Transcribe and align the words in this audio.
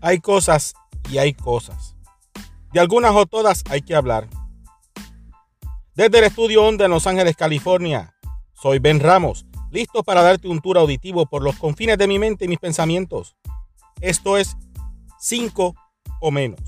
Hay 0.00 0.20
cosas 0.20 0.74
y 1.10 1.18
hay 1.18 1.34
cosas. 1.34 1.94
De 2.72 2.80
algunas 2.80 3.14
o 3.14 3.26
todas 3.26 3.62
hay 3.68 3.82
que 3.82 3.94
hablar. 3.94 4.28
Desde 5.94 6.18
el 6.18 6.24
estudio 6.24 6.64
Onda 6.64 6.86
en 6.86 6.90
Los 6.90 7.06
Ángeles, 7.06 7.36
California, 7.36 8.14
soy 8.54 8.78
Ben 8.78 9.00
Ramos, 9.00 9.44
listo 9.70 10.02
para 10.02 10.22
darte 10.22 10.48
un 10.48 10.60
tour 10.60 10.78
auditivo 10.78 11.26
por 11.26 11.42
los 11.42 11.56
confines 11.56 11.98
de 11.98 12.06
mi 12.06 12.18
mente 12.18 12.46
y 12.46 12.48
mis 12.48 12.58
pensamientos. 12.58 13.36
Esto 14.00 14.38
es 14.38 14.56
5 15.18 15.74
o 16.20 16.30
menos. 16.30 16.60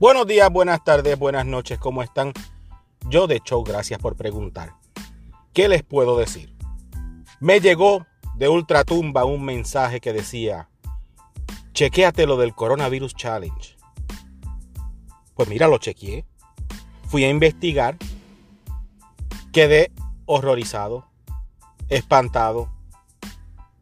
Buenos 0.00 0.26
días, 0.26 0.50
buenas 0.50 0.82
tardes, 0.82 1.18
buenas 1.18 1.44
noches, 1.44 1.78
¿cómo 1.78 2.02
están? 2.02 2.32
Yo 3.10 3.26
de 3.26 3.36
hecho, 3.36 3.62
gracias 3.62 4.00
por 4.00 4.16
preguntar. 4.16 4.72
¿Qué 5.52 5.68
les 5.68 5.82
puedo 5.82 6.16
decir? 6.16 6.56
Me 7.38 7.60
llegó 7.60 8.06
de 8.34 8.48
Ultratumba 8.48 9.26
un 9.26 9.44
mensaje 9.44 10.00
que 10.00 10.14
decía, 10.14 10.70
chequéate 11.74 12.26
lo 12.26 12.38
del 12.38 12.54
Coronavirus 12.54 13.14
Challenge. 13.14 13.76
Pues 15.34 15.48
mira, 15.50 15.68
lo 15.68 15.76
chequeé. 15.76 16.24
Fui 17.06 17.24
a 17.24 17.28
investigar. 17.28 17.98
Quedé 19.52 19.92
horrorizado, 20.24 21.04
espantado. 21.90 22.72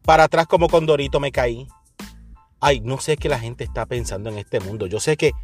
Para 0.00 0.24
atrás 0.24 0.46
como 0.46 0.70
condorito 0.70 1.20
me 1.20 1.30
caí. 1.30 1.68
Ay, 2.58 2.80
no 2.80 3.00
sé 3.00 3.18
qué 3.18 3.28
la 3.28 3.38
gente 3.38 3.64
está 3.64 3.84
pensando 3.84 4.30
en 4.30 4.38
este 4.38 4.60
mundo. 4.60 4.86
Yo 4.86 4.98
sé 4.98 5.18
que 5.18 5.34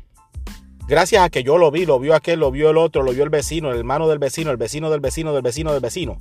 Gracias 0.93 1.25
a 1.25 1.31
que 1.31 1.43
yo 1.43 1.57
lo 1.57 1.71
vi, 1.71 1.87
lo 1.87 1.99
vio 1.99 2.15
aquel, 2.15 2.41
lo 2.41 2.51
vio 2.51 2.69
el 2.69 2.77
otro, 2.77 3.03
lo 3.03 3.13
vio 3.13 3.25
el 3.25 3.31
vecino, 3.31 3.71
el 3.71 3.79
hermano 3.79 4.09
del 4.09 4.19
vecino, 4.19 4.51
el 4.51 4.59
vecino 4.59 4.91
del 4.91 5.01
vecino, 5.01 5.33
del 5.33 5.41
vecino 5.41 5.73
del 5.73 5.81
vecino. 5.81 6.19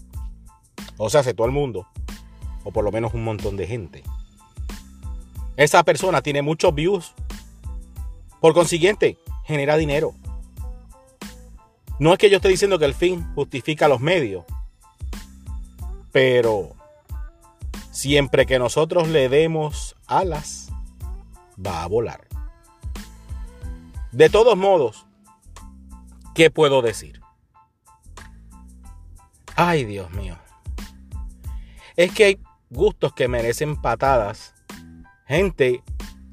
O 0.95 1.09
sea, 1.09 1.19
hace 1.19 1.33
todo 1.33 1.45
el 1.45 1.51
mundo. 1.51 1.87
O 2.63 2.71
por 2.71 2.85
lo 2.85 2.89
menos 2.89 3.13
un 3.13 3.25
montón 3.25 3.57
de 3.57 3.67
gente. 3.67 4.01
Esa 5.57 5.83
persona 5.83 6.21
tiene 6.21 6.41
muchos 6.41 6.73
views. 6.73 7.13
Por 8.39 8.53
consiguiente, 8.53 9.17
genera 9.43 9.75
dinero. 9.75 10.13
No 11.99 12.13
es 12.13 12.17
que 12.17 12.29
yo 12.29 12.37
esté 12.37 12.47
diciendo 12.47 12.79
que 12.79 12.85
el 12.85 12.95
fin 12.95 13.29
justifica 13.35 13.89
los 13.89 13.99
medios. 13.99 14.45
Pero 16.13 16.77
siempre 17.91 18.45
que 18.45 18.57
nosotros 18.57 19.09
le 19.09 19.27
demos 19.27 19.97
alas, 20.07 20.69
va 21.59 21.83
a 21.83 21.87
volar. 21.87 22.30
De 24.11 24.29
todos 24.29 24.57
modos, 24.57 25.05
¿qué 26.35 26.51
puedo 26.51 26.81
decir? 26.81 27.21
Ay, 29.55 29.85
Dios 29.85 30.11
mío. 30.11 30.37
Es 31.95 32.11
que 32.11 32.25
hay 32.25 32.39
gustos 32.69 33.13
que 33.13 33.29
merecen 33.29 33.81
patadas. 33.81 34.53
Gente 35.25 35.81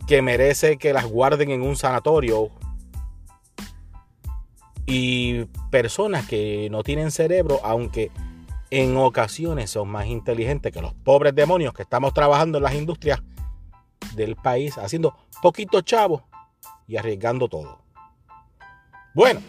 que 0.09 0.23
merece 0.23 0.77
que 0.77 0.93
las 0.93 1.07
guarden 1.07 1.51
en 1.51 1.63
un 1.63 1.77
sanatorio. 1.77 2.51
Y 4.85 5.45
personas 5.71 6.27
que 6.27 6.69
no 6.71 6.83
tienen 6.83 7.13
cerebro, 7.13 7.61
aunque 7.63 8.11
en 8.71 8.97
ocasiones 8.97 9.71
son 9.71 9.89
más 9.89 10.07
inteligentes 10.07 10.73
que 10.73 10.83
los 10.83 10.95
pobres 10.95 11.35
demonios 11.35 11.75
que 11.75 11.83
estamos 11.83 12.13
trabajando 12.13 12.59
en 12.59 12.65
las 12.65 12.75
industrias 12.75 13.23
del 14.15 14.35
país, 14.35 14.79
haciendo 14.79 15.15
poquitos 15.43 15.85
chavos 15.85 16.23
y 16.89 16.97
arriesgando 16.97 17.49
todo. 17.49 17.79
Bueno, 19.15 19.41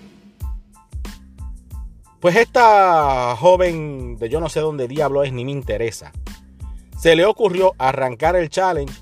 pues 2.19 2.35
esta 2.35 3.35
joven 3.37 4.17
de 4.17 4.29
yo 4.29 4.39
no 4.39 4.49
sé 4.49 4.59
dónde 4.59 4.87
diablo 4.87 5.23
es 5.23 5.31
ni 5.31 5.45
me 5.45 5.51
interesa, 5.51 6.11
se 6.97 7.15
le 7.15 7.25
ocurrió 7.25 7.73
arrancar 7.77 8.35
el 8.35 8.49
challenge 8.49 8.93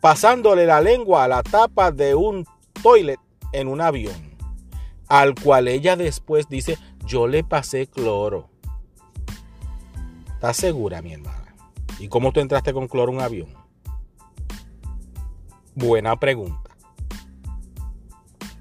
pasándole 0.00 0.66
la 0.66 0.80
lengua 0.80 1.24
a 1.24 1.28
la 1.28 1.42
tapa 1.42 1.90
de 1.92 2.14
un 2.14 2.46
toilet 2.82 3.20
en 3.52 3.68
un 3.68 3.80
avión, 3.80 4.36
al 5.08 5.34
cual 5.34 5.68
ella 5.68 5.96
después 5.96 6.48
dice, 6.48 6.78
yo 7.04 7.26
le 7.26 7.44
pasé 7.44 7.86
cloro. 7.86 8.48
¿Estás 10.32 10.56
segura, 10.56 11.02
mi 11.02 11.12
hermana? 11.12 11.54
¿Y 11.98 12.08
cómo 12.08 12.32
tú 12.32 12.40
entraste 12.40 12.72
con 12.72 12.88
cloro 12.88 13.12
en 13.12 13.18
un 13.18 13.24
avión? 13.24 13.54
Buena 15.74 16.16
pregunta. 16.18 16.65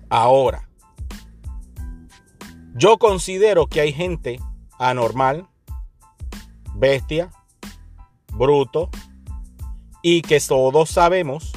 Ahora, 0.09 0.69
yo 2.75 2.97
considero 2.97 3.67
que 3.67 3.81
hay 3.81 3.93
gente 3.93 4.39
anormal, 4.77 5.47
bestia, 6.75 7.31
bruto, 8.33 8.89
y 10.01 10.21
que 10.21 10.39
todos 10.39 10.89
sabemos 10.89 11.51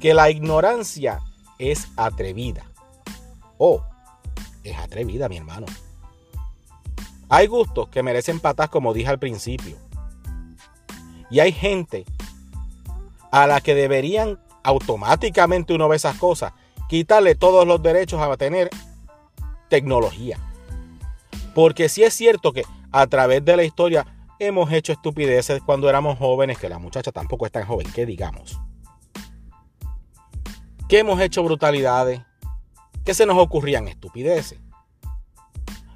que 0.00 0.14
la 0.14 0.30
ignorancia 0.30 1.20
es 1.58 1.88
atrevida. 1.96 2.64
Oh, 3.58 3.82
es 4.62 4.76
atrevida, 4.78 5.28
mi 5.28 5.38
hermano. 5.38 5.66
Hay 7.28 7.48
gustos 7.48 7.88
que 7.88 8.02
merecen 8.02 8.38
patas, 8.38 8.68
como 8.68 8.94
dije 8.94 9.08
al 9.08 9.18
principio. 9.18 9.76
Y 11.28 11.40
hay 11.40 11.50
gente 11.50 12.04
a 13.32 13.46
la 13.46 13.60
que 13.60 13.74
deberían 13.74 14.38
automáticamente 14.62 15.74
uno 15.74 15.88
ve 15.88 15.96
esas 15.96 16.16
cosas 16.18 16.52
quitarle 16.88 17.34
todos 17.34 17.66
los 17.66 17.82
derechos 17.82 18.20
a 18.20 18.36
tener 18.36 18.70
tecnología. 19.68 20.38
Porque 21.54 21.88
si 21.88 22.02
es 22.02 22.14
cierto 22.14 22.52
que 22.52 22.64
a 22.92 23.06
través 23.06 23.44
de 23.44 23.56
la 23.56 23.64
historia 23.64 24.06
hemos 24.38 24.70
hecho 24.72 24.92
estupideces 24.92 25.62
cuando 25.62 25.88
éramos 25.88 26.18
jóvenes, 26.18 26.58
que 26.58 26.68
la 26.68 26.78
muchacha 26.78 27.12
tampoco 27.12 27.46
es 27.46 27.52
tan 27.52 27.66
joven, 27.66 27.90
que 27.92 28.06
digamos. 28.06 28.60
Que 30.88 30.98
hemos 30.98 31.20
hecho 31.20 31.42
brutalidades, 31.42 32.20
que 33.04 33.14
se 33.14 33.26
nos 33.26 33.38
ocurrían 33.38 33.88
estupideces. 33.88 34.60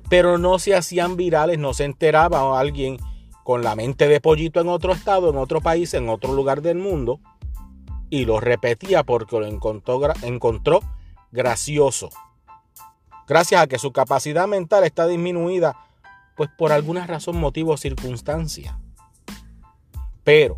Pero 0.08 0.38
no 0.38 0.58
se 0.58 0.74
hacían 0.74 1.16
virales, 1.16 1.58
no 1.58 1.74
se 1.74 1.84
enteraba 1.84 2.58
alguien 2.58 2.96
con 3.44 3.62
la 3.62 3.76
mente 3.76 4.08
de 4.08 4.20
pollito 4.20 4.60
en 4.60 4.68
otro 4.68 4.92
estado, 4.92 5.30
en 5.30 5.36
otro 5.36 5.60
país, 5.60 5.94
en 5.94 6.08
otro 6.08 6.34
lugar 6.34 6.62
del 6.62 6.78
mundo, 6.78 7.20
y 8.10 8.25
lo 8.25 8.41
repetía 8.41 9.04
porque 9.04 9.38
lo 9.38 9.47
encontró, 9.47 10.00
encontró 10.22 10.81
gracioso. 11.31 12.10
Gracias 13.26 13.62
a 13.62 13.66
que 13.69 13.78
su 13.78 13.93
capacidad 13.93 14.48
mental 14.48 14.82
está 14.82 15.06
disminuida, 15.06 15.76
pues 16.37 16.50
por 16.59 16.72
alguna 16.72 17.06
razón, 17.06 17.38
motivo 17.38 17.72
o 17.72 17.76
circunstancia. 17.76 18.78
Pero 20.25 20.56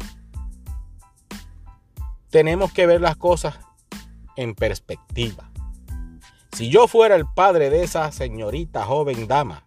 tenemos 2.31 2.73
que 2.73 2.87
ver 2.87 3.03
las 3.03 3.17
cosas 3.17 3.59
en 4.37 4.55
perspectiva. 4.55 5.51
Si 6.53 6.71
yo 6.71 6.89
fuera 6.89 7.15
el 7.15 7.27
padre 7.27 7.69
de 7.69 7.83
esa 7.83 8.11
señorita 8.12 8.85
joven 8.85 9.27
dama 9.27 9.65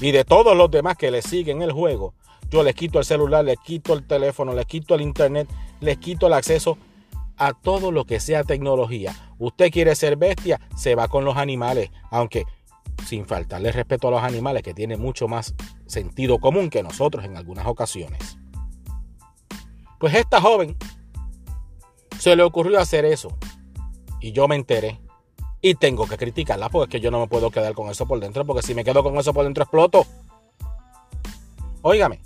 y 0.00 0.12
de 0.12 0.24
todos 0.24 0.56
los 0.56 0.70
demás 0.70 0.96
que 0.96 1.10
le 1.10 1.22
siguen 1.22 1.62
el 1.62 1.72
juego, 1.72 2.14
yo 2.50 2.62
les 2.62 2.74
quito 2.74 2.98
el 2.98 3.04
celular, 3.04 3.44
les 3.44 3.58
quito 3.58 3.94
el 3.94 4.06
teléfono, 4.06 4.54
les 4.54 4.66
quito 4.66 4.94
el 4.94 5.00
internet, 5.00 5.48
les 5.80 5.98
quito 5.98 6.26
el 6.28 6.34
acceso 6.34 6.78
a 7.46 7.54
todo 7.54 7.90
lo 7.90 8.04
que 8.04 8.20
sea 8.20 8.44
tecnología. 8.44 9.34
Usted 9.38 9.72
quiere 9.72 9.96
ser 9.96 10.16
bestia, 10.16 10.60
se 10.76 10.94
va 10.94 11.08
con 11.08 11.24
los 11.24 11.36
animales, 11.36 11.90
aunque 12.10 12.44
sin 13.04 13.26
faltarle 13.26 13.72
respeto 13.72 14.06
a 14.06 14.10
los 14.12 14.22
animales, 14.22 14.62
que 14.62 14.74
tiene 14.74 14.96
mucho 14.96 15.26
más 15.26 15.54
sentido 15.86 16.38
común 16.38 16.70
que 16.70 16.84
nosotros 16.84 17.24
en 17.24 17.36
algunas 17.36 17.66
ocasiones. 17.66 18.38
Pues 19.98 20.14
esta 20.14 20.40
joven 20.40 20.76
se 22.18 22.36
le 22.36 22.44
ocurrió 22.44 22.78
hacer 22.78 23.04
eso. 23.04 23.36
Y 24.20 24.30
yo 24.30 24.46
me 24.46 24.54
enteré. 24.54 25.00
Y 25.60 25.74
tengo 25.74 26.06
que 26.06 26.16
criticarla 26.16 26.68
porque 26.68 26.84
es 26.96 27.00
que 27.00 27.04
yo 27.04 27.10
no 27.10 27.18
me 27.18 27.26
puedo 27.26 27.50
quedar 27.50 27.74
con 27.74 27.90
eso 27.90 28.06
por 28.06 28.20
dentro, 28.20 28.44
porque 28.44 28.62
si 28.62 28.74
me 28.74 28.84
quedo 28.84 29.02
con 29.02 29.16
eso 29.18 29.34
por 29.34 29.44
dentro 29.44 29.64
exploto. 29.64 30.06
Óigame, 31.82 32.20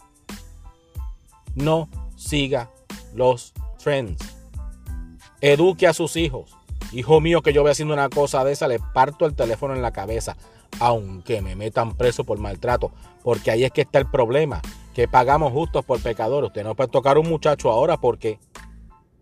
no 1.55 1.89
siga 2.17 2.71
los 3.15 3.55
trends. 3.83 4.36
Eduque 5.41 5.87
a 5.87 5.93
sus 5.93 6.17
hijos. 6.17 6.57
Hijo 6.93 7.21
mío, 7.21 7.43
que 7.43 7.53
yo 7.53 7.63
vea 7.65 7.73
haciendo 7.73 7.95
una 7.95 8.09
cosa 8.09 8.45
de 8.45 8.53
esa, 8.53 8.69
le 8.69 8.79
parto 8.79 9.27
el 9.27 9.35
teléfono 9.35 9.75
en 9.75 9.83
la 9.83 9.93
cabeza, 9.93 10.37
aunque 10.79 11.43
me 11.43 11.57
metan 11.57 11.95
preso 11.97 12.25
por 12.25 12.39
maltrato, 12.39 12.93
porque 13.23 13.51
ahí 13.51 13.65
es 13.65 13.73
que 13.73 13.83
está 13.83 13.99
el 13.99 14.11
problema, 14.11 14.63
que 14.95 15.09
pagamos 15.09 15.53
justos 15.53 15.85
por 15.85 16.01
pecadores. 16.01 16.49
Usted 16.49 16.65
no 16.65 16.75
puede 16.75 16.91
tocar 16.91 17.17
a 17.17 17.21
un 17.21 17.29
muchacho 17.29 17.71
ahora 17.71 17.97
porque 17.97 18.39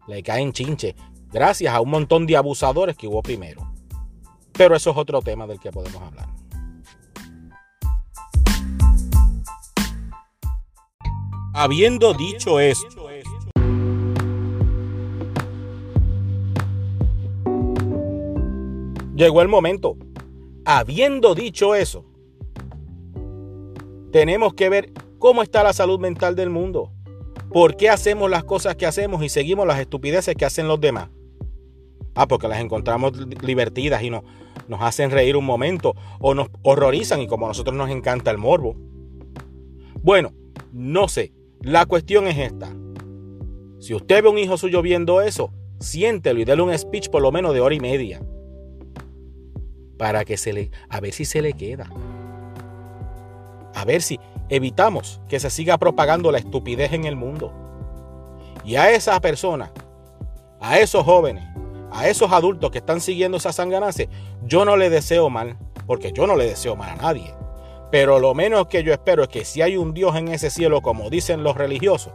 le 0.06 0.22
caen 0.22 0.52
chinche, 0.52 0.94
gracias 1.32 1.74
a 1.74 1.80
un 1.80 1.90
montón 1.90 2.26
de 2.26 2.36
abusadores 2.36 2.96
que 2.96 3.08
hubo 3.08 3.22
primero. 3.22 3.72
Pero 4.52 4.76
eso 4.76 4.90
es 4.90 4.96
otro 4.96 5.20
tema 5.20 5.46
del 5.46 5.58
que 5.58 5.72
podemos 5.72 6.00
hablar. 6.02 6.28
Habiendo 11.56 12.14
dicho 12.14 12.58
esto, 12.58 13.03
Llegó 19.14 19.42
el 19.42 19.48
momento. 19.48 19.96
Habiendo 20.64 21.34
dicho 21.34 21.74
eso, 21.74 22.04
tenemos 24.10 24.54
que 24.54 24.68
ver 24.68 24.92
cómo 25.18 25.42
está 25.42 25.62
la 25.62 25.72
salud 25.72 26.00
mental 26.00 26.34
del 26.34 26.50
mundo. 26.50 26.90
¿Por 27.52 27.76
qué 27.76 27.90
hacemos 27.90 28.28
las 28.30 28.44
cosas 28.44 28.74
que 28.74 28.86
hacemos 28.86 29.22
y 29.22 29.28
seguimos 29.28 29.66
las 29.66 29.78
estupideces 29.78 30.34
que 30.34 30.44
hacen 30.44 30.66
los 30.66 30.80
demás? 30.80 31.10
Ah, 32.16 32.26
porque 32.26 32.48
las 32.48 32.60
encontramos 32.60 33.12
divertidas 33.28 34.02
y 34.02 34.10
no, 34.10 34.24
nos 34.68 34.82
hacen 34.82 35.10
reír 35.10 35.36
un 35.36 35.44
momento 35.44 35.94
o 36.20 36.34
nos 36.34 36.48
horrorizan 36.62 37.20
y 37.20 37.26
como 37.26 37.46
a 37.46 37.48
nosotros 37.48 37.76
nos 37.76 37.90
encanta 37.90 38.30
el 38.30 38.38
morbo. 38.38 38.74
Bueno, 40.02 40.32
no 40.72 41.08
sé. 41.08 41.32
La 41.60 41.86
cuestión 41.86 42.26
es 42.26 42.38
esta. 42.38 42.74
Si 43.78 43.94
usted 43.94 44.22
ve 44.22 44.28
a 44.28 44.32
un 44.32 44.38
hijo 44.38 44.56
suyo 44.56 44.82
viendo 44.82 45.20
eso, 45.22 45.52
siéntelo 45.78 46.40
y 46.40 46.44
déle 46.44 46.62
un 46.62 46.76
speech 46.76 47.08
por 47.08 47.22
lo 47.22 47.30
menos 47.32 47.54
de 47.54 47.60
hora 47.60 47.74
y 47.74 47.80
media. 47.80 48.20
Para 49.98 50.24
que 50.24 50.36
se 50.36 50.52
le. 50.52 50.70
a 50.88 51.00
ver 51.00 51.12
si 51.12 51.24
se 51.24 51.42
le 51.42 51.52
queda. 51.52 51.88
A 53.74 53.84
ver 53.84 54.02
si 54.02 54.18
evitamos 54.48 55.20
que 55.28 55.40
se 55.40 55.50
siga 55.50 55.78
propagando 55.78 56.30
la 56.30 56.38
estupidez 56.38 56.92
en 56.92 57.04
el 57.04 57.16
mundo. 57.16 57.52
Y 58.64 58.76
a 58.76 58.90
esas 58.90 59.20
personas, 59.20 59.70
a 60.60 60.78
esos 60.78 61.04
jóvenes, 61.04 61.44
a 61.92 62.08
esos 62.08 62.32
adultos 62.32 62.70
que 62.70 62.78
están 62.78 63.00
siguiendo 63.00 63.36
esa 63.36 63.52
sanganase, 63.52 64.08
yo 64.44 64.64
no 64.64 64.76
le 64.76 64.90
deseo 64.90 65.30
mal, 65.30 65.56
porque 65.86 66.12
yo 66.12 66.26
no 66.26 66.36
le 66.36 66.46
deseo 66.46 66.76
mal 66.76 66.90
a 66.90 66.96
nadie. 66.96 67.34
Pero 67.90 68.18
lo 68.18 68.34
menos 68.34 68.66
que 68.66 68.82
yo 68.82 68.92
espero 68.92 69.22
es 69.22 69.28
que 69.28 69.44
si 69.44 69.62
hay 69.62 69.76
un 69.76 69.94
Dios 69.94 70.16
en 70.16 70.28
ese 70.28 70.50
cielo, 70.50 70.82
como 70.82 71.10
dicen 71.10 71.44
los 71.44 71.56
religiosos, 71.56 72.12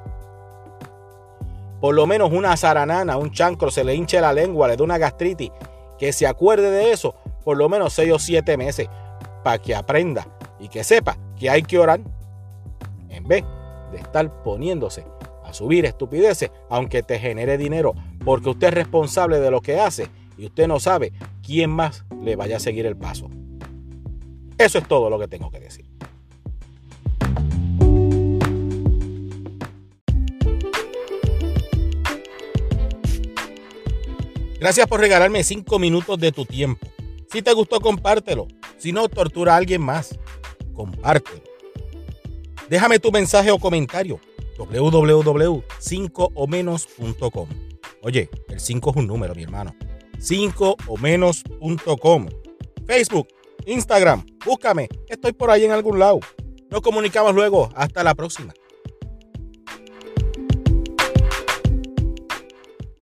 por 1.80 1.96
lo 1.96 2.06
menos 2.06 2.32
una 2.34 2.58
zaranana, 2.58 3.16
un 3.16 3.32
chancro, 3.32 3.72
se 3.72 3.86
le 3.86 3.96
hinche 3.96 4.20
la 4.20 4.34
lengua, 4.34 4.68
le 4.68 4.76
dé 4.76 4.84
una 4.84 4.98
gastritis, 4.98 5.52
que 5.98 6.12
se 6.12 6.28
acuerde 6.28 6.70
de 6.72 6.92
eso 6.92 7.16
por 7.44 7.58
lo 7.58 7.70
menos 7.70 7.94
seis 7.94 8.12
o 8.12 8.20
siete 8.20 8.58
meses, 8.58 8.88
para 9.44 9.58
que 9.58 9.76
aprenda 9.76 10.28
y 10.60 10.68
que 10.68 10.84
sepa 10.84 11.18
que 11.38 11.50
hay 11.50 11.64
que 11.64 11.80
orar 11.80 12.02
en 13.10 13.28
vez 13.28 13.44
de 13.92 13.98
estar 13.98 14.44
poniéndose 14.44 15.06
a 15.44 15.54
subir 15.54 15.86
estupideces, 15.86 16.52
aunque 16.70 17.02
te 17.02 17.20
genere 17.20 17.58
dinero, 17.58 17.96
porque 18.24 18.50
usted 18.50 18.68
es 18.68 18.74
responsable 18.74 19.40
de 19.40 19.52
lo 19.52 19.62
que 19.62 19.80
hace 19.80 20.08
y 20.38 20.46
usted 20.46 20.68
no 20.68 20.80
sabe 20.80 21.12
quién 21.42 21.70
más 21.70 22.06
le 22.22 22.36
vaya 22.36 22.58
a 22.58 22.60
seguir 22.60 22.86
el 22.86 22.96
paso. 22.96 23.30
Eso 24.58 24.78
es 24.78 24.88
todo 24.88 25.10
lo 25.10 25.18
que 25.18 25.28
tengo 25.28 25.50
que 25.50 25.60
decir. 25.60 25.86
Gracias 34.60 34.88
por 34.88 35.00
regalarme 35.00 35.42
cinco 35.44 35.80
minutos 35.80 36.20
de 36.20 36.34
tu 36.34 36.46
tiempo. 36.46 36.86
Si 37.32 37.42
te 37.42 37.54
gustó, 37.54 37.80
compártelo. 37.80 38.48
Si 38.78 38.92
no, 38.92 39.08
tortura 39.08 39.54
a 39.54 39.58
alguien 39.58 39.82
más. 39.82 40.20
Compártelo. 40.74 41.44
Déjame 42.70 43.00
tu 43.00 43.10
mensaje 43.12 43.52
o 43.52 43.60
comentario. 43.60 44.20
www.5omenos.com. 44.58 47.50
Oye, 48.02 48.30
el 48.48 48.60
5 48.60 48.90
es 48.90 48.96
un 48.96 49.06
número, 49.08 49.36
mi 49.36 49.44
hermano. 49.44 49.76
5omenos.com. 50.20 52.28
Facebook, 52.86 53.28
Instagram, 53.66 54.26
búscame. 54.46 54.88
Estoy 55.08 55.34
por 55.34 55.52
ahí 55.52 55.66
en 55.66 55.72
algún 55.72 56.00
lado. 56.00 56.22
Nos 56.70 56.82
comunicamos 56.82 57.36
luego. 57.36 57.70
Hasta 57.76 58.04
la 58.04 58.16
próxima. 58.16 58.54